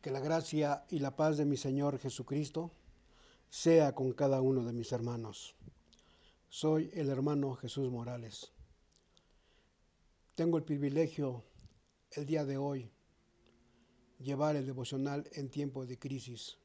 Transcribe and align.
Que 0.00 0.10
la 0.10 0.20
gracia 0.20 0.84
y 0.90 1.00
la 1.00 1.16
paz 1.16 1.36
de 1.36 1.44
mi 1.44 1.56
Señor 1.56 1.98
Jesucristo 1.98 2.70
sea 3.50 3.94
con 3.94 4.12
cada 4.12 4.40
uno 4.40 4.64
de 4.64 4.72
mis 4.72 4.92
hermanos. 4.92 5.56
Soy 6.48 6.90
el 6.94 7.08
hermano 7.08 7.54
Jesús 7.56 7.90
Morales. 7.90 8.52
Tengo 10.36 10.56
el 10.56 10.62
privilegio 10.62 11.42
el 12.12 12.26
día 12.26 12.44
de 12.44 12.58
hoy 12.58 12.90
llevar 14.20 14.54
el 14.54 14.66
devocional 14.66 15.28
en 15.32 15.50
tiempo 15.50 15.84
de 15.84 15.98
crisis. 15.98 16.58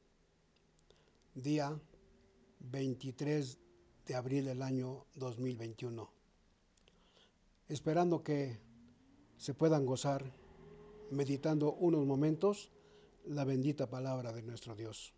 Día 1.34 1.76
23 2.60 3.58
de 4.06 4.14
abril 4.14 4.44
del 4.44 4.62
año 4.62 5.06
2021. 5.16 6.08
Esperando 7.68 8.22
que 8.22 8.60
se 9.36 9.54
puedan 9.54 9.86
gozar 9.86 10.24
meditando 11.10 11.72
unos 11.74 12.06
momentos 12.06 12.70
la 13.26 13.44
bendita 13.44 13.88
palabra 13.88 14.32
de 14.32 14.42
nuestro 14.42 14.74
Dios. 14.74 15.14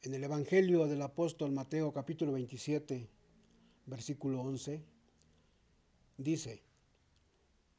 En 0.00 0.14
el 0.14 0.24
Evangelio 0.24 0.86
del 0.86 1.02
apóstol 1.02 1.52
Mateo 1.52 1.92
capítulo 1.92 2.32
27, 2.32 3.06
versículo 3.84 4.40
11, 4.40 4.82
dice, 6.16 6.62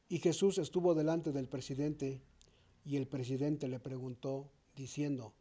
y 0.08 0.18
Jesús 0.20 0.58
estuvo 0.58 0.94
delante 0.94 1.32
del 1.32 1.48
presidente 1.48 2.22
y 2.84 2.96
el 2.96 3.08
presidente 3.08 3.66
le 3.66 3.80
preguntó 3.80 4.52
diciendo, 4.76 5.34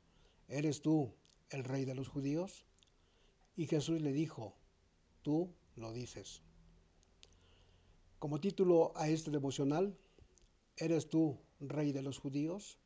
¿eres 0.48 0.82
tú 0.82 1.14
el 1.52 1.64
rey 1.64 1.86
de 1.86 1.94
los 1.94 2.08
judíos? 2.08 2.66
Y 3.56 3.68
Jesús 3.68 4.02
le 4.02 4.12
dijo, 4.12 4.56
tú 5.22 5.54
lo 5.76 5.94
dices. 5.94 6.42
Como 8.18 8.40
título 8.40 8.92
a 8.95 9.08
este 9.08 9.30
devocional, 9.30 9.95
¿eres 10.78 11.09
tú 11.09 11.38
rey 11.59 11.92
de 11.92 12.02
los 12.02 12.18
judíos? 12.18 12.80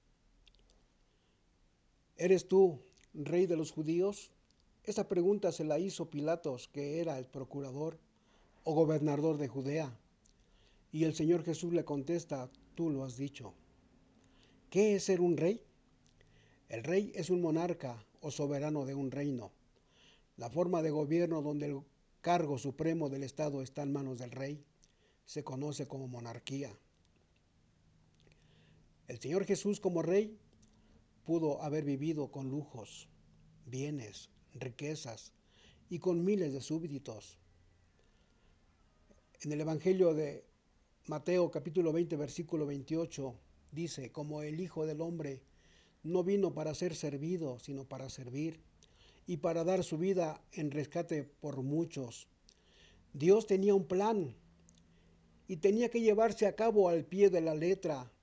¿Eres 2.20 2.48
tú 2.48 2.82
rey 3.14 3.46
de 3.46 3.56
los 3.56 3.72
judíos? 3.72 4.32
Esa 4.84 5.08
pregunta 5.08 5.52
se 5.52 5.64
la 5.64 5.78
hizo 5.78 6.10
Pilatos, 6.10 6.68
que 6.68 7.00
era 7.00 7.20
el 7.20 7.28
procurador 7.28 8.00
o 8.64 8.74
gobernador 8.74 9.38
de 9.38 9.48
Judea. 9.48 9.96
Y 10.92 11.04
el 11.04 11.14
Señor 11.14 11.44
Jesús 11.44 11.74
le 11.74 11.86
contesta, 11.86 12.50
tú 12.74 12.90
lo 12.90 13.04
has 13.04 13.18
dicho. 13.18 13.54
¿Qué 14.72 14.96
es 14.96 15.04
ser 15.04 15.22
un 15.22 15.38
rey? 15.38 15.62
El 16.70 16.84
rey 16.84 17.12
es 17.14 17.30
un 17.30 17.40
monarca 17.40 18.04
o 18.22 18.31
soberano 18.31 18.86
de 18.86 18.96
un 18.96 19.12
reino. 19.12 19.52
La 20.38 20.50
forma 20.50 20.81
de 20.81 20.90
gobierno 20.90 21.44
donde 21.44 21.68
el 21.68 21.81
cargo 22.22 22.58
supremo 22.58 23.09
del 23.09 23.24
Estado 23.24 23.62
está 23.62 23.84
en 23.84 23.94
manos 23.94 24.18
del 24.18 24.31
rey 24.31 24.66
se 25.26 25.44
conoce 25.44 25.88
como 25.88 26.08
monarquía. 26.08 26.76
El 29.08 29.20
Señor 29.20 29.46
Jesús 29.46 29.80
como 29.80 30.02
rey 30.02 30.40
pudo 31.28 31.61
haber 31.61 31.83
vivido 31.83 32.31
con 32.31 32.50
lujos, 32.50 33.09
bienes, 33.66 34.30
riquezas 34.53 35.34
y 35.89 36.00
con 36.00 36.23
miles 36.23 36.53
de 36.53 36.61
súbditos. 36.61 37.38
En 39.42 39.52
el 39.52 39.59
Evangelio 39.59 40.14
de 40.14 40.45
Mateo 41.08 41.52
capítulo 41.52 41.92
20 41.92 42.16
versículo 42.16 42.66
28 42.66 43.36
dice, 43.73 44.09
como 44.09 44.42
el 44.42 44.61
Hijo 44.61 44.86
del 44.86 45.02
Hombre 45.02 45.44
no 46.02 46.23
vino 46.23 46.53
para 46.53 46.73
ser 46.73 46.95
servido, 46.95 47.59
sino 47.59 47.84
para 47.84 48.09
servir 48.09 48.62
y 49.25 49.36
para 49.36 49.66
dar 49.66 49.84
su 49.84 49.97
vida 49.97 50.41
en 50.53 50.72
rescate 50.72 51.25
por 51.25 51.62
muchos. 51.62 52.30
Dios 53.12 53.47
tenía 53.47 53.75
un 53.75 53.86
plan 53.86 54.34
y 55.50 55.58
tenía 55.58 55.89
que 55.89 56.00
llevarse 56.00 56.45
a 56.47 56.56
cabo 56.56 56.88
al 56.88 57.03
pie 57.03 57.30
de 57.30 57.41
la 57.41 57.53
letra 57.53 58.14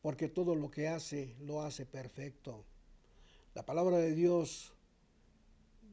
porque 0.00 0.28
todo 0.28 0.54
lo 0.54 0.70
que 0.70 0.88
hace 0.88 1.34
lo 1.40 1.62
hace 1.62 1.84
perfecto. 1.84 2.64
La 3.54 3.66
palabra 3.66 3.98
de 3.98 4.14
Dios 4.14 4.72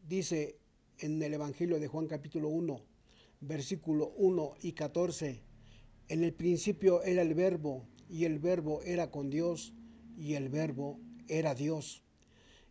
dice 0.07 0.59
en 0.99 1.21
el 1.21 1.33
Evangelio 1.33 1.79
de 1.79 1.87
Juan 1.87 2.07
capítulo 2.07 2.49
1, 2.49 2.79
versículo 3.41 4.13
1 4.17 4.55
y 4.61 4.73
14, 4.73 5.41
en 6.09 6.23
el 6.23 6.33
principio 6.33 7.01
era 7.03 7.23
el 7.23 7.33
verbo 7.33 7.87
y 8.09 8.25
el 8.25 8.37
verbo 8.37 8.81
era 8.83 9.09
con 9.09 9.29
Dios 9.29 9.73
y 10.17 10.35
el 10.35 10.49
verbo 10.49 10.99
era 11.27 11.55
Dios. 11.55 12.03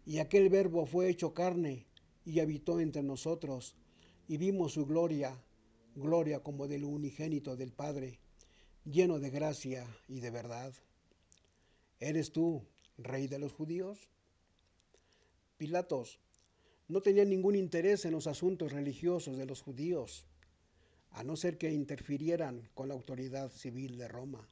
Y 0.06 0.18
aquel 0.18 0.48
verbo 0.48 0.86
fue 0.86 1.08
hecho 1.08 1.34
carne 1.34 1.86
y 2.24 2.40
habitó 2.40 2.78
entre 2.78 3.02
nosotros 3.02 3.74
y 4.28 4.36
vimos 4.36 4.74
su 4.74 4.86
gloria, 4.86 5.36
gloria 5.96 6.40
como 6.40 6.68
del 6.68 6.84
unigénito 6.84 7.56
del 7.56 7.72
Padre, 7.72 8.20
lleno 8.84 9.18
de 9.18 9.30
gracia 9.30 9.84
y 10.08 10.20
de 10.20 10.30
verdad. 10.30 10.72
¿Eres 12.04 12.32
tú 12.32 12.62
rey 12.98 13.28
de 13.28 13.38
los 13.38 13.54
judíos? 13.54 14.10
Pilatos 15.56 16.20
no 16.86 17.00
tenía 17.00 17.24
ningún 17.24 17.56
interés 17.56 18.04
en 18.04 18.12
los 18.12 18.26
asuntos 18.26 18.72
religiosos 18.72 19.38
de 19.38 19.46
los 19.46 19.62
judíos, 19.62 20.26
a 21.12 21.24
no 21.24 21.34
ser 21.34 21.56
que 21.56 21.72
interfirieran 21.72 22.68
con 22.74 22.88
la 22.88 22.94
autoridad 22.94 23.50
civil 23.50 23.96
de 23.96 24.08
Roma. 24.08 24.46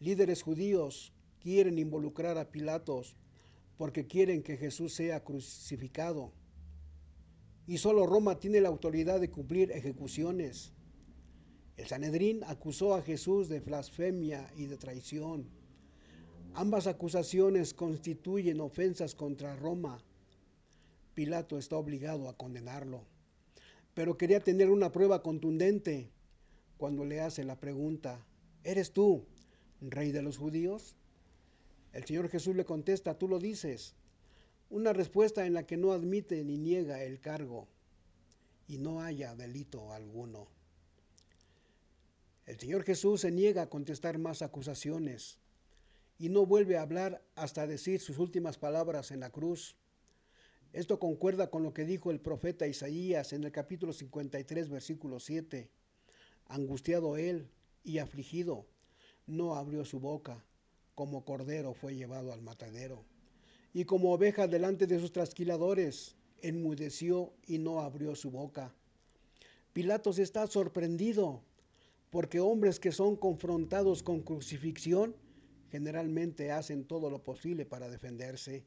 Líderes 0.00 0.40
judíos 0.40 1.12
quieren 1.38 1.78
involucrar 1.78 2.38
a 2.38 2.50
Pilatos 2.50 3.14
porque 3.76 4.06
quieren 4.06 4.42
que 4.42 4.56
Jesús 4.56 4.94
sea 4.94 5.22
crucificado. 5.22 6.32
Y 7.66 7.76
solo 7.76 8.06
Roma 8.06 8.38
tiene 8.38 8.62
la 8.62 8.70
autoridad 8.70 9.20
de 9.20 9.30
cumplir 9.30 9.70
ejecuciones. 9.70 10.72
El 11.76 11.88
Sanedrín 11.88 12.42
acusó 12.44 12.94
a 12.94 13.02
Jesús 13.02 13.50
de 13.50 13.60
blasfemia 13.60 14.50
y 14.56 14.64
de 14.64 14.78
traición. 14.78 15.57
Ambas 16.54 16.86
acusaciones 16.86 17.74
constituyen 17.74 18.60
ofensas 18.60 19.14
contra 19.14 19.56
Roma. 19.56 20.02
Pilato 21.14 21.58
está 21.58 21.76
obligado 21.76 22.28
a 22.28 22.36
condenarlo, 22.36 23.04
pero 23.94 24.16
quería 24.16 24.40
tener 24.40 24.70
una 24.70 24.92
prueba 24.92 25.22
contundente 25.22 26.10
cuando 26.76 27.04
le 27.04 27.20
hace 27.20 27.44
la 27.44 27.58
pregunta, 27.58 28.24
¿eres 28.64 28.92
tú 28.92 29.24
rey 29.80 30.12
de 30.12 30.22
los 30.22 30.38
judíos? 30.38 30.96
El 31.92 32.04
Señor 32.04 32.28
Jesús 32.28 32.54
le 32.54 32.64
contesta, 32.64 33.18
tú 33.18 33.28
lo 33.28 33.38
dices, 33.38 33.94
una 34.70 34.92
respuesta 34.92 35.46
en 35.46 35.54
la 35.54 35.66
que 35.66 35.76
no 35.76 35.92
admite 35.92 36.44
ni 36.44 36.58
niega 36.58 37.02
el 37.02 37.20
cargo 37.20 37.66
y 38.68 38.78
no 38.78 39.00
haya 39.00 39.34
delito 39.34 39.92
alguno. 39.92 40.46
El 42.46 42.58
Señor 42.58 42.84
Jesús 42.84 43.22
se 43.22 43.30
niega 43.30 43.62
a 43.62 43.70
contestar 43.70 44.18
más 44.18 44.42
acusaciones 44.42 45.38
y 46.18 46.28
no 46.28 46.44
vuelve 46.44 46.76
a 46.76 46.82
hablar 46.82 47.22
hasta 47.36 47.66
decir 47.66 48.00
sus 48.00 48.18
últimas 48.18 48.58
palabras 48.58 49.12
en 49.12 49.20
la 49.20 49.30
cruz. 49.30 49.76
Esto 50.72 50.98
concuerda 50.98 51.48
con 51.48 51.62
lo 51.62 51.72
que 51.72 51.84
dijo 51.84 52.10
el 52.10 52.20
profeta 52.20 52.66
Isaías 52.66 53.32
en 53.32 53.44
el 53.44 53.52
capítulo 53.52 53.92
53, 53.92 54.68
versículo 54.68 55.20
7. 55.20 55.70
Angustiado 56.48 57.16
él 57.16 57.48
y 57.84 57.98
afligido, 57.98 58.66
no 59.26 59.54
abrió 59.54 59.84
su 59.84 60.00
boca, 60.00 60.44
como 60.94 61.24
cordero 61.24 61.72
fue 61.72 61.94
llevado 61.94 62.32
al 62.32 62.42
matadero. 62.42 63.04
Y 63.72 63.84
como 63.84 64.12
oveja 64.12 64.48
delante 64.48 64.86
de 64.86 64.98
sus 64.98 65.12
trasquiladores, 65.12 66.16
enmudeció 66.42 67.32
y 67.46 67.58
no 67.58 67.80
abrió 67.80 68.14
su 68.16 68.30
boca. 68.30 68.74
Pilatos 69.72 70.18
está 70.18 70.46
sorprendido, 70.46 71.42
porque 72.10 72.40
hombres 72.40 72.80
que 72.80 72.90
son 72.90 73.16
confrontados 73.16 74.02
con 74.02 74.22
crucifixión 74.22 75.14
generalmente 75.70 76.50
hacen 76.50 76.84
todo 76.84 77.10
lo 77.10 77.22
posible 77.22 77.66
para 77.66 77.88
defenderse. 77.88 78.64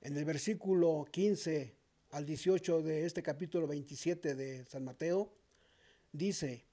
En 0.00 0.16
el 0.16 0.24
versículo 0.24 1.06
15 1.10 1.74
al 2.10 2.26
18 2.26 2.82
de 2.82 3.06
este 3.06 3.22
capítulo 3.22 3.66
27 3.66 4.34
de 4.34 4.64
San 4.66 4.84
Mateo, 4.84 5.32
dice, 6.12 6.64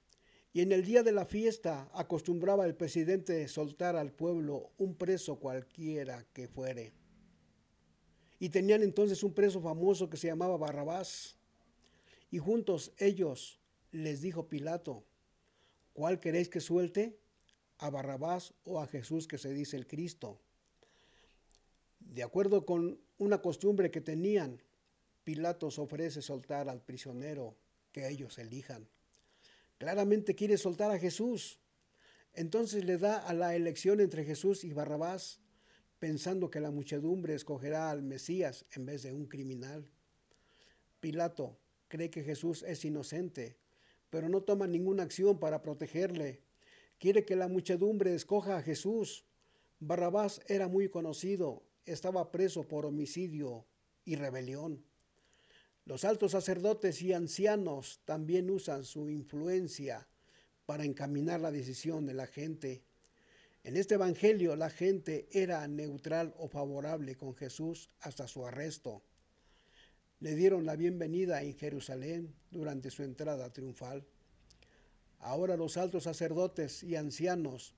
y 0.52 0.60
en 0.60 0.70
el 0.72 0.84
día 0.84 1.02
de 1.02 1.12
la 1.12 1.24
fiesta 1.24 1.90
acostumbraba 1.94 2.66
el 2.66 2.74
presidente 2.74 3.48
soltar 3.48 3.96
al 3.96 4.12
pueblo 4.12 4.70
un 4.76 4.94
preso 4.94 5.36
cualquiera 5.36 6.26
que 6.34 6.46
fuere. 6.46 6.92
Y 8.38 8.50
tenían 8.50 8.82
entonces 8.82 9.22
un 9.22 9.32
preso 9.32 9.62
famoso 9.62 10.10
que 10.10 10.16
se 10.16 10.26
llamaba 10.26 10.58
Barrabás. 10.58 11.38
Y 12.30 12.38
juntos 12.38 12.92
ellos 12.98 13.60
les 13.92 14.20
dijo 14.20 14.48
Pilato, 14.48 15.04
¿cuál 15.94 16.20
queréis 16.20 16.48
que 16.48 16.60
suelte? 16.60 17.18
A 17.82 17.90
Barrabás 17.90 18.54
o 18.64 18.80
a 18.80 18.86
Jesús 18.86 19.26
que 19.26 19.38
se 19.38 19.52
dice 19.52 19.76
el 19.76 19.88
Cristo. 19.88 20.38
De 21.98 22.22
acuerdo 22.22 22.64
con 22.64 23.00
una 23.18 23.42
costumbre 23.42 23.90
que 23.90 24.00
tenían, 24.00 24.62
Pilatos 25.24 25.80
ofrece 25.80 26.22
soltar 26.22 26.68
al 26.68 26.80
prisionero 26.80 27.56
que 27.90 28.08
ellos 28.08 28.38
elijan. 28.38 28.88
Claramente 29.78 30.36
quiere 30.36 30.58
soltar 30.58 30.92
a 30.92 30.98
Jesús. 30.98 31.58
Entonces 32.34 32.84
le 32.84 32.98
da 32.98 33.18
a 33.18 33.34
la 33.34 33.56
elección 33.56 34.00
entre 34.00 34.24
Jesús 34.24 34.62
y 34.62 34.72
Barrabás, 34.72 35.40
pensando 35.98 36.50
que 36.50 36.60
la 36.60 36.70
muchedumbre 36.70 37.34
escogerá 37.34 37.90
al 37.90 38.02
Mesías 38.02 38.64
en 38.76 38.86
vez 38.86 39.02
de 39.02 39.12
un 39.12 39.26
criminal. 39.26 39.90
Pilato 41.00 41.58
cree 41.88 42.10
que 42.10 42.22
Jesús 42.22 42.62
es 42.62 42.84
inocente, 42.84 43.56
pero 44.08 44.28
no 44.28 44.42
toma 44.42 44.68
ninguna 44.68 45.02
acción 45.02 45.40
para 45.40 45.62
protegerle 45.62 46.42
quiere 47.02 47.24
que 47.24 47.34
la 47.34 47.48
muchedumbre 47.48 48.14
escoja 48.14 48.56
a 48.56 48.62
Jesús, 48.62 49.24
Barrabás 49.80 50.40
era 50.46 50.68
muy 50.68 50.88
conocido, 50.88 51.64
estaba 51.84 52.30
preso 52.30 52.62
por 52.62 52.86
homicidio 52.86 53.66
y 54.04 54.14
rebelión. 54.14 54.84
Los 55.84 56.04
altos 56.04 56.30
sacerdotes 56.30 57.02
y 57.02 57.12
ancianos 57.12 58.00
también 58.04 58.48
usan 58.50 58.84
su 58.84 59.10
influencia 59.10 60.06
para 60.64 60.84
encaminar 60.84 61.40
la 61.40 61.50
decisión 61.50 62.06
de 62.06 62.14
la 62.14 62.28
gente. 62.28 62.84
En 63.64 63.76
este 63.76 63.94
Evangelio 63.94 64.54
la 64.54 64.70
gente 64.70 65.26
era 65.32 65.66
neutral 65.66 66.32
o 66.38 66.46
favorable 66.46 67.16
con 67.16 67.34
Jesús 67.34 67.90
hasta 67.98 68.28
su 68.28 68.46
arresto. 68.46 69.02
Le 70.20 70.36
dieron 70.36 70.66
la 70.66 70.76
bienvenida 70.76 71.42
en 71.42 71.58
Jerusalén 71.58 72.32
durante 72.52 72.92
su 72.92 73.02
entrada 73.02 73.52
triunfal. 73.52 74.06
Ahora 75.22 75.56
los 75.56 75.76
altos 75.76 76.02
sacerdotes 76.02 76.82
y 76.82 76.96
ancianos 76.96 77.76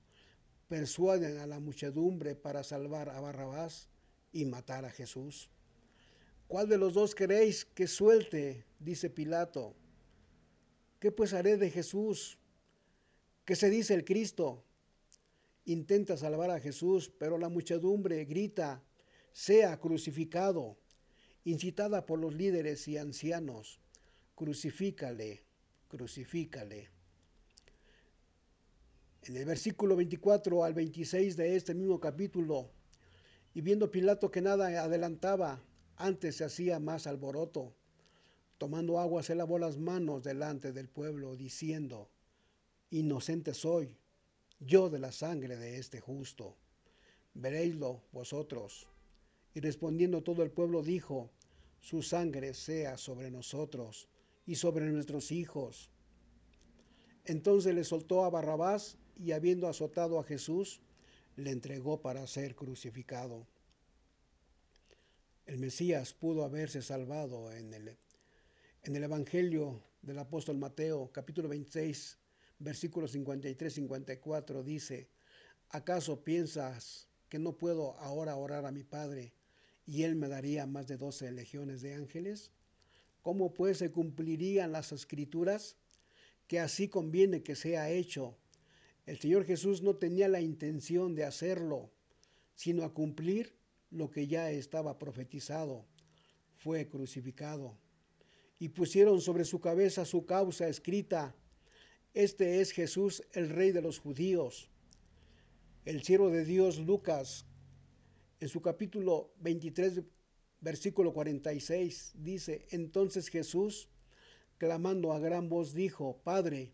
persuaden 0.67 1.37
a 1.37 1.45
la 1.45 1.59
muchedumbre 1.59 2.33
para 2.33 2.63
salvar 2.63 3.09
a 3.09 3.19
Barrabás 3.19 3.87
y 4.33 4.45
matar 4.45 4.83
a 4.83 4.89
Jesús. 4.89 5.51
¿Cuál 6.47 6.67
de 6.67 6.79
los 6.79 6.95
dos 6.95 7.13
queréis 7.13 7.63
que 7.63 7.85
suelte? 7.85 8.65
dice 8.79 9.11
Pilato. 9.11 9.75
¿Qué 10.99 11.11
pues 11.11 11.33
haré 11.33 11.57
de 11.57 11.69
Jesús? 11.69 12.39
¿Qué 13.45 13.55
se 13.55 13.69
dice 13.69 13.93
el 13.93 14.05
Cristo? 14.05 14.63
Intenta 15.65 16.17
salvar 16.17 16.49
a 16.49 16.59
Jesús, 16.59 17.11
pero 17.19 17.37
la 17.37 17.49
muchedumbre 17.49 18.25
grita, 18.25 18.83
sea 19.33 19.79
crucificado, 19.79 20.77
incitada 21.43 22.07
por 22.07 22.17
los 22.17 22.33
líderes 22.33 22.87
y 22.87 22.97
ancianos, 22.97 23.79
crucifícale, 24.33 25.43
crucifícale. 25.89 26.94
En 29.27 29.35
el 29.37 29.45
versículo 29.45 29.95
24 29.95 30.63
al 30.63 30.75
26 30.75 31.35
de 31.35 31.55
este 31.55 31.73
mismo 31.73 31.99
capítulo, 31.99 32.69
y 33.55 33.61
viendo 33.61 33.89
Pilato 33.89 34.29
que 34.29 34.39
nada 34.39 34.67
adelantaba, 34.83 35.63
antes 35.95 36.35
se 36.35 36.43
hacía 36.43 36.79
más 36.79 37.07
alboroto. 37.07 37.73
Tomando 38.59 38.99
agua 38.99 39.23
se 39.23 39.33
lavó 39.33 39.57
las 39.57 39.79
manos 39.79 40.23
delante 40.23 40.73
del 40.73 40.89
pueblo, 40.89 41.35
diciendo, 41.35 42.07
Inocente 42.91 43.55
soy, 43.55 43.97
yo 44.59 44.91
de 44.91 44.99
la 44.99 45.11
sangre 45.11 45.57
de 45.57 45.79
este 45.79 45.99
justo. 45.99 46.55
Veréislo 47.33 48.03
vosotros. 48.11 48.87
Y 49.55 49.59
respondiendo 49.59 50.21
todo 50.21 50.43
el 50.43 50.51
pueblo 50.51 50.83
dijo, 50.83 51.31
Su 51.79 52.03
sangre 52.03 52.53
sea 52.53 52.95
sobre 52.99 53.31
nosotros 53.31 54.07
y 54.45 54.53
sobre 54.53 54.85
nuestros 54.85 55.31
hijos. 55.31 55.89
Entonces 57.23 57.73
le 57.73 57.83
soltó 57.83 58.23
a 58.23 58.29
Barrabás 58.29 58.99
y 59.17 59.31
habiendo 59.31 59.67
azotado 59.67 60.19
a 60.19 60.23
Jesús, 60.23 60.81
le 61.35 61.51
entregó 61.51 62.01
para 62.01 62.25
ser 62.27 62.55
crucificado. 62.55 63.47
El 65.45 65.59
Mesías 65.59 66.13
pudo 66.13 66.43
haberse 66.43 66.81
salvado 66.81 67.51
en 67.51 67.73
el, 67.73 67.97
en 68.83 68.95
el 68.95 69.03
Evangelio 69.03 69.83
del 70.01 70.19
apóstol 70.19 70.57
Mateo, 70.57 71.11
capítulo 71.11 71.49
26, 71.49 72.17
versículos 72.59 73.15
53-54, 73.15 74.63
dice, 74.63 75.09
¿acaso 75.69 76.23
piensas 76.23 77.07
que 77.29 77.39
no 77.39 77.57
puedo 77.57 77.97
ahora 77.99 78.35
orar 78.35 78.65
a 78.65 78.71
mi 78.71 78.83
Padre 78.83 79.33
y 79.85 80.03
Él 80.03 80.15
me 80.15 80.27
daría 80.27 80.65
más 80.65 80.87
de 80.87 80.97
doce 80.97 81.31
legiones 81.31 81.81
de 81.81 81.95
ángeles? 81.95 82.51
¿Cómo 83.21 83.53
pues 83.53 83.79
se 83.79 83.91
cumplirían 83.91 84.71
las 84.71 84.91
escrituras? 84.91 85.75
Que 86.47 86.59
así 86.59 86.87
conviene 86.87 87.41
que 87.41 87.55
sea 87.55 87.89
hecho. 87.89 88.37
El 89.05 89.19
Señor 89.19 89.45
Jesús 89.45 89.83
no 89.83 89.95
tenía 89.95 90.27
la 90.27 90.41
intención 90.41 91.13
de 91.13 91.25
hacerlo, 91.25 91.91
sino 92.55 92.83
a 92.83 92.93
cumplir 92.93 93.55
lo 93.91 94.09
que 94.09 94.27
ya 94.27 94.49
estaba 94.49 94.97
profetizado. 94.97 95.85
Fue 96.55 96.87
crucificado. 96.87 97.77
Y 98.57 98.69
pusieron 98.69 99.21
sobre 99.21 99.45
su 99.45 99.59
cabeza 99.59 100.05
su 100.05 100.25
causa 100.25 100.67
escrita. 100.67 101.35
Este 102.13 102.61
es 102.61 102.71
Jesús, 102.71 103.21
el 103.33 103.49
rey 103.49 103.71
de 103.71 103.81
los 103.81 103.99
judíos. 103.99 104.69
El 105.83 106.01
siervo 106.01 106.31
de 106.31 106.45
Dios, 106.45 106.79
Lucas, 106.79 107.45
en 108.39 108.49
su 108.49 108.61
capítulo 108.61 109.33
23, 109.41 110.01
versículo 110.61 111.13
46, 111.13 112.13
dice, 112.15 112.65
entonces 112.71 113.27
Jesús, 113.27 113.87
clamando 114.57 115.13
a 115.13 115.19
gran 115.19 115.47
voz, 115.47 115.73
dijo, 115.75 116.21
Padre, 116.23 116.73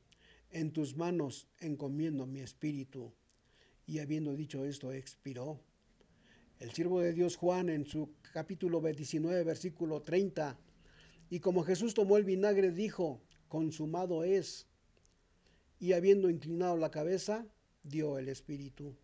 en 0.51 0.71
tus 0.71 0.95
manos 0.95 1.47
encomiendo 1.59 2.25
mi 2.25 2.41
espíritu. 2.41 3.13
Y 3.85 3.99
habiendo 3.99 4.35
dicho 4.35 4.65
esto, 4.65 4.91
expiró. 4.91 5.59
El 6.59 6.71
siervo 6.71 7.01
de 7.01 7.13
Dios 7.13 7.35
Juan 7.35 7.69
en 7.69 7.85
su 7.85 8.11
capítulo 8.33 8.81
19, 8.81 9.43
versículo 9.43 10.03
30, 10.03 10.57
y 11.29 11.39
como 11.39 11.63
Jesús 11.63 11.93
tomó 11.93 12.17
el 12.17 12.23
vinagre, 12.23 12.71
dijo, 12.71 13.21
consumado 13.47 14.23
es, 14.23 14.67
y 15.79 15.93
habiendo 15.93 16.29
inclinado 16.29 16.77
la 16.77 16.91
cabeza, 16.91 17.47
dio 17.83 18.19
el 18.19 18.29
espíritu. 18.29 18.95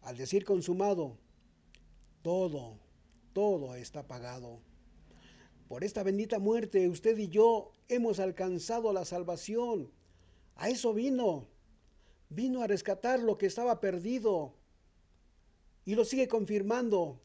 Al 0.00 0.16
decir 0.16 0.44
consumado, 0.44 1.18
todo, 2.22 2.78
todo 3.32 3.74
está 3.74 4.06
pagado. 4.06 4.62
Por 5.68 5.82
esta 5.84 6.02
bendita 6.02 6.38
muerte 6.38 6.88
usted 6.88 7.18
y 7.18 7.28
yo 7.28 7.72
hemos 7.88 8.20
alcanzado 8.20 8.92
la 8.92 9.04
salvación. 9.04 9.90
A 10.56 10.68
eso 10.68 10.92
vino. 10.94 11.48
Vino 12.28 12.62
a 12.62 12.66
rescatar 12.66 13.20
lo 13.20 13.38
que 13.38 13.46
estaba 13.46 13.80
perdido. 13.80 14.54
Y 15.84 15.94
lo 15.94 16.04
sigue 16.04 16.28
confirmando, 16.28 17.20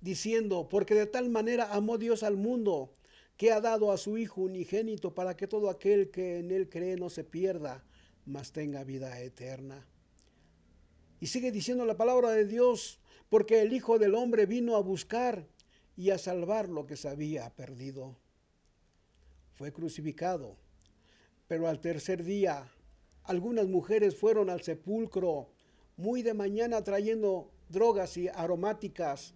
diciendo, 0.00 0.68
porque 0.68 0.94
de 0.94 1.06
tal 1.06 1.28
manera 1.28 1.72
amó 1.72 1.98
Dios 1.98 2.22
al 2.22 2.36
mundo, 2.36 2.94
que 3.36 3.50
ha 3.50 3.60
dado 3.60 3.90
a 3.90 3.98
su 3.98 4.16
Hijo 4.16 4.42
unigénito 4.42 5.14
para 5.14 5.36
que 5.36 5.48
todo 5.48 5.70
aquel 5.70 6.10
que 6.10 6.38
en 6.38 6.52
él 6.52 6.68
cree 6.68 6.96
no 6.96 7.10
se 7.10 7.24
pierda, 7.24 7.84
mas 8.24 8.52
tenga 8.52 8.84
vida 8.84 9.20
eterna. 9.20 9.84
Y 11.18 11.26
sigue 11.26 11.50
diciendo 11.50 11.84
la 11.84 11.96
palabra 11.96 12.30
de 12.30 12.46
Dios, 12.46 13.00
porque 13.28 13.62
el 13.62 13.72
Hijo 13.72 13.98
del 13.98 14.14
Hombre 14.14 14.46
vino 14.46 14.76
a 14.76 14.82
buscar 14.82 15.46
y 15.96 16.10
a 16.10 16.18
salvar 16.18 16.68
lo 16.68 16.86
que 16.86 16.96
se 16.96 17.08
había 17.08 17.50
perdido. 17.50 18.16
Fue 19.54 19.72
crucificado, 19.72 20.56
pero 21.52 21.68
al 21.68 21.82
tercer 21.82 22.24
día 22.24 22.66
algunas 23.24 23.68
mujeres 23.68 24.16
fueron 24.16 24.48
al 24.48 24.62
sepulcro 24.62 25.50
muy 25.98 26.22
de 26.22 26.32
mañana 26.32 26.82
trayendo 26.82 27.50
drogas 27.68 28.16
y 28.16 28.28
aromáticas, 28.28 29.34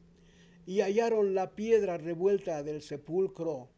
y 0.65 0.81
hallaron 0.81 1.35
la 1.35 1.55
piedra 1.55 1.99
revuelta 1.99 2.63
del 2.63 2.81
sepulcro, 2.81 3.69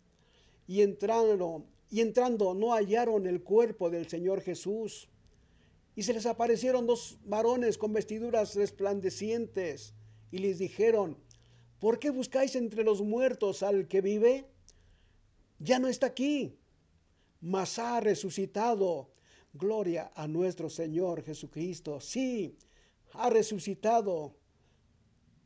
y 0.68 0.82
entrando, 0.82 1.64
y 1.90 2.00
entrando 2.00 2.54
no 2.54 2.74
hallaron 2.74 3.26
el 3.26 3.42
cuerpo 3.42 3.90
del 3.90 4.06
Señor 4.06 4.40
Jesús. 4.40 5.08
Y 5.96 6.04
se 6.04 6.12
les 6.12 6.24
aparecieron 6.24 6.86
dos 6.86 7.18
varones 7.24 7.76
con 7.76 7.92
vestiduras 7.92 8.54
resplandecientes, 8.54 9.94
y 10.30 10.38
les 10.38 10.58
dijeron, 10.58 11.18
¿por 11.80 11.98
qué 11.98 12.10
buscáis 12.10 12.54
entre 12.54 12.84
los 12.84 13.02
muertos 13.02 13.64
al 13.64 13.88
que 13.88 14.00
vive? 14.00 14.44
Ya 15.58 15.80
no 15.80 15.88
está 15.88 16.06
aquí, 16.06 16.56
mas 17.40 17.78
ha 17.78 18.00
resucitado. 18.00 19.10
Gloria 19.52 20.12
a 20.14 20.28
nuestro 20.28 20.68
Señor 20.68 21.22
Jesucristo. 21.22 22.00
Sí, 22.00 22.56
ha 23.12 23.30
resucitado. 23.30 24.36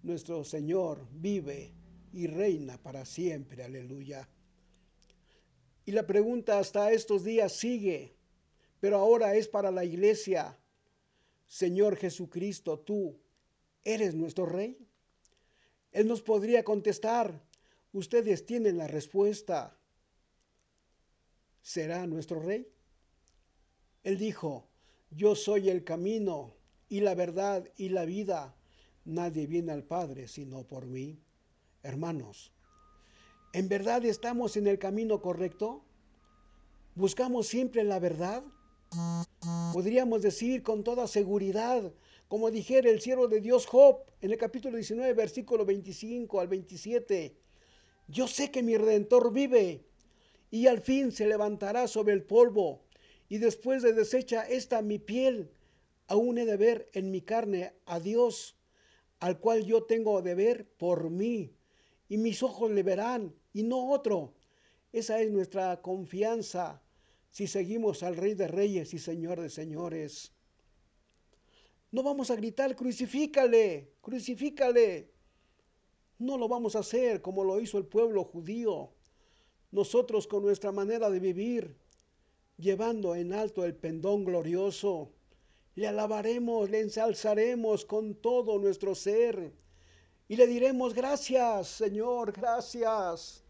Nuestro 0.03 0.45
Señor 0.45 1.07
vive 1.13 1.73
y 2.13 2.27
reina 2.27 2.77
para 2.79 3.05
siempre. 3.05 3.63
Aleluya. 3.63 4.29
Y 5.85 5.93
la 5.93 6.07
pregunta 6.07 6.59
hasta 6.59 6.93
estos 6.93 7.25
días 7.25 7.53
sigue, 7.53 8.15
pero 8.81 8.99
ahora 8.99 9.35
es 9.35 9.49
para 9.49 9.71
la 9.71 9.85
iglesia. 9.85 10.59
Señor 11.47 11.97
Jesucristo, 11.97 12.79
tú 12.81 13.21
eres 13.85 14.15
nuestro 14.15 14.47
rey. 14.47 14.87
Él 15.93 16.07
nos 16.07 16.23
podría 16.23 16.65
contestar, 16.65 17.43
ustedes 17.93 18.47
tienen 18.47 18.79
la 18.79 18.87
respuesta. 18.87 19.79
¿Será 21.63 22.07
nuestro 22.07 22.41
rey? 22.41 22.69
Él 24.05 24.19
dijo, 24.19 24.69
yo 25.11 25.35
soy 25.35 25.71
el 25.71 25.85
camino, 25.85 26.55
y 26.93 27.01
la 27.01 27.15
verdad 27.15 27.67
y 27.79 27.89
la 27.89 28.05
vida. 28.05 28.55
Nadie 29.07 29.47
viene 29.47 29.73
al 29.73 29.83
Padre 29.83 30.29
sino 30.29 30.63
por 30.65 30.85
mí. 30.85 31.19
Hermanos, 31.83 32.53
¿en 33.55 33.67
verdad 33.71 34.05
estamos 34.05 34.59
en 34.59 34.67
el 34.67 34.79
camino 34.79 35.23
correcto? 35.23 35.83
¿Buscamos 36.95 37.47
siempre 37.47 37.83
la 37.83 37.99
verdad? 37.99 38.45
Podríamos 39.73 40.21
decir 40.21 40.63
con 40.63 40.85
toda 40.85 41.09
seguridad, 41.09 41.95
como 42.29 42.51
dijera 42.51 42.91
el 42.91 43.01
siervo 43.01 43.27
de 43.27 43.41
Dios 43.41 43.65
Job 43.65 44.03
en 44.21 44.31
el 44.31 44.37
capítulo 44.37 44.77
19, 44.77 45.15
versículo 45.15 45.65
25 45.65 46.41
al 46.41 46.49
27, 46.49 47.35
yo 48.07 48.29
sé 48.29 48.51
que 48.51 48.63
mi 48.63 48.77
redentor 48.77 49.33
vive 49.33 49.87
y 50.53 50.67
al 50.67 50.83
fin 50.83 51.11
se 51.11 51.27
levantará 51.27 51.89
sobre 51.89 52.13
el 52.13 52.23
polvo 52.23 52.85
y 53.29 53.39
después 53.39 53.83
de 53.83 53.95
deshecha 53.95 54.43
esta 54.43 54.83
mi 54.83 54.99
piel, 54.99 55.51
aún 56.09 56.37
he 56.37 56.45
de 56.45 56.59
ver 56.59 56.91
en 56.93 57.11
mi 57.11 57.23
carne 57.23 57.73
a 57.87 57.99
Dios, 57.99 58.55
al 59.19 59.41
cual 59.41 59.65
yo 59.65 59.85
tengo 59.85 60.21
de 60.21 60.35
ver 60.35 60.69
por 60.77 61.09
mí, 61.09 61.57
y 62.11 62.19
mis 62.19 62.43
ojos 62.43 62.71
le 62.71 62.83
verán, 62.83 63.35
y 63.55 63.63
no 63.63 63.91
otro. 63.91 64.35
Esa 64.93 65.19
es 65.23 65.31
nuestra 65.31 65.81
confianza 65.81 66.83
si 67.31 67.47
seguimos 67.47 68.03
al 68.03 68.17
Rey 68.17 68.35
de 68.35 68.49
Reyes 68.49 68.93
y 68.93 68.99
Señor 68.99 69.41
de 69.41 69.49
Señores. 69.49 70.35
No 71.93 72.03
vamos 72.03 72.31
a 72.31 72.37
gritar, 72.37 72.77
crucifícale, 72.77 73.95
crucifícale. 74.03 75.11
No 76.19 76.37
lo 76.37 76.47
vamos 76.47 76.77
a 76.77 76.81
hacer 76.81 77.23
como 77.23 77.43
lo 77.43 77.59
hizo 77.59 77.79
el 77.79 77.87
pueblo 77.87 78.23
judío. 78.25 78.93
Nosotros 79.73 80.27
con 80.27 80.43
nuestra 80.43 80.71
manera 80.71 81.09
de 81.09 81.19
vivir, 81.19 81.75
llevando 82.59 83.15
en 83.15 83.33
alto 83.33 83.65
el 83.65 83.75
pendón 83.75 84.23
glorioso, 84.23 85.11
le 85.75 85.89
alabaremos, 85.89 86.69
le 86.69 86.81
ensalzaremos 86.81 87.87
con 87.87 88.15
todo 88.15 88.59
nuestro 88.59 88.95
ser 88.95 89.51
y 90.29 90.37
le 90.37 90.47
diremos 90.47 90.93
gracias, 90.93 91.69
Señor, 91.69 92.33
gracias, 92.33 93.43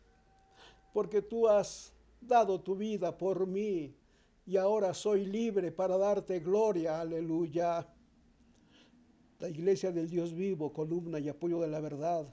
porque 0.93 1.23
tú 1.23 1.49
has 1.49 1.93
dado 2.21 2.61
tu 2.61 2.77
vida 2.77 3.19
por 3.19 3.45
mí 3.49 3.93
y 4.47 4.57
ahora 4.57 4.95
soy 4.95 5.27
libre 5.27 5.73
para 5.73 5.99
darte 5.99 6.39
gloria, 6.39 7.01
aleluya. 7.01 7.85
La 9.41 9.49
iglesia 9.49 9.91
del 9.91 10.09
Dios 10.09 10.33
vivo, 10.33 10.73
columna 10.73 11.19
y 11.19 11.29
apoyo 11.29 11.59
de 11.59 11.67
la 11.67 11.81
verdad, 11.81 12.33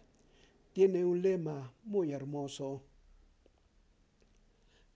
tiene 0.74 1.03
un 1.03 1.24
lema 1.24 1.74
muy 1.84 2.12
hermoso 2.12 2.84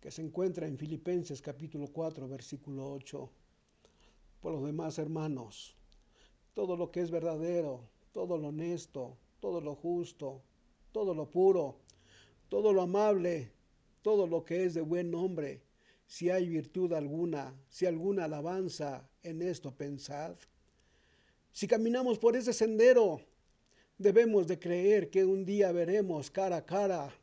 que 0.03 0.11
se 0.11 0.21
encuentra 0.21 0.67
en 0.67 0.77
Filipenses 0.77 1.41
capítulo 1.41 1.87
4, 1.87 2.27
versículo 2.27 2.91
8 2.91 3.29
por 4.41 4.51
los 4.51 4.65
demás 4.65 4.99
hermanos. 4.99 5.77
Todo 6.53 6.75
lo 6.75 6.91
que 6.91 6.99
es 6.99 7.09
verdadero, 7.09 7.87
todo 8.11 8.37
lo 8.37 8.49
honesto, 8.49 9.15
todo 9.39 9.61
lo 9.61 9.75
justo, 9.75 10.41
todo 10.91 11.13
lo 11.13 11.31
puro, 11.31 11.77
todo 12.49 12.73
lo 12.73 12.81
amable, 12.81 13.53
todo 14.01 14.27
lo 14.27 14.43
que 14.43 14.65
es 14.65 14.73
de 14.73 14.81
buen 14.81 15.09
nombre, 15.09 15.61
si 16.05 16.29
hay 16.29 16.49
virtud 16.49 16.91
alguna, 16.91 17.55
si 17.69 17.85
alguna 17.85 18.25
alabanza, 18.25 19.07
en 19.23 19.41
esto 19.41 19.73
pensad. 19.73 20.35
Si 21.53 21.65
caminamos 21.65 22.19
por 22.19 22.35
ese 22.35 22.51
sendero, 22.51 23.21
debemos 23.97 24.47
de 24.47 24.59
creer 24.59 25.09
que 25.09 25.23
un 25.23 25.45
día 25.45 25.71
veremos 25.71 26.29
cara 26.29 26.57
a 26.57 26.65
cara 26.65 27.22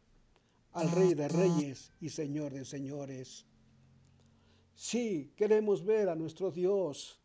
al 0.72 0.90
Rey 0.92 1.14
de 1.14 1.28
Reyes 1.28 1.92
y 2.00 2.08
Señor 2.08 2.52
de 2.52 2.64
Señores. 2.64 3.44
Sí, 4.74 5.32
queremos 5.36 5.84
ver 5.84 6.08
a 6.08 6.14
nuestro 6.14 6.50
Dios. 6.50 7.18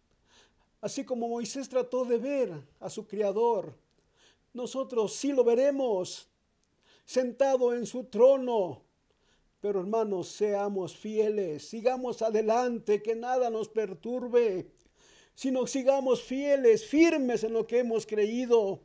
Así 0.82 1.04
como 1.04 1.28
Moisés 1.28 1.70
trató 1.70 2.06
de 2.06 2.18
ver 2.18 2.68
a 2.80 2.90
su 2.90 3.08
Creador, 3.08 3.78
nosotros 4.54 5.14
sí 5.14 5.32
lo 5.32 5.44
veremos 5.44 6.28
sentado 7.06 7.74
en 7.74 7.86
su 7.86 8.06
trono. 8.06 8.82
Pero 9.62 9.80
hermanos, 9.80 10.28
seamos 10.28 10.96
fieles, 10.96 11.68
sigamos 11.68 12.22
adelante, 12.22 13.02
que 13.02 13.16
nada 13.16 13.50
nos 13.50 13.68
perturbe, 13.68 14.68
sino 15.34 15.66
sigamos 15.66 16.22
fieles, 16.22 16.86
firmes 16.86 17.44
en 17.44 17.54
lo 17.54 17.66
que 17.66 17.80
hemos 17.80 18.06
creído, 18.06 18.82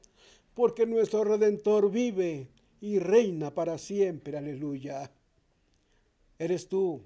porque 0.54 0.86
nuestro 0.86 1.24
Redentor 1.24 1.90
vive 1.90 2.48
y 2.80 2.98
reina 2.98 3.54
para 3.54 3.78
siempre. 3.78 4.36
Aleluya. 4.36 5.10
¿Eres 6.38 6.68
tú 6.68 7.02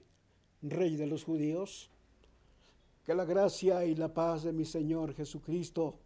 Rey 0.70 0.96
de 0.96 1.06
los 1.06 1.24
judíos. 1.24 1.90
Que 3.04 3.14
la 3.14 3.26
gracia 3.26 3.84
y 3.84 3.94
la 3.94 4.14
paz 4.14 4.44
de 4.44 4.52
mi 4.52 4.64
Señor 4.64 5.14
Jesucristo 5.14 5.96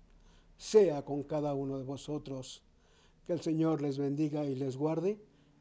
sea 0.57 1.05
con 1.05 1.23
cada 1.23 1.55
uno 1.55 1.79
de 1.79 1.85
vosotros. 1.85 2.63
Que 3.25 3.35
el 3.35 3.41
Señor 3.41 3.81
les 3.83 3.99
bendiga 3.99 4.45
y 4.45 4.57
les 4.57 4.77
guarde 4.77 5.17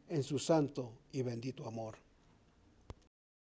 en 0.09 0.23
su 0.23 0.39
santo 0.39 0.91
y 1.11 1.21
bendito 1.21 1.67
amor. 1.67 2.06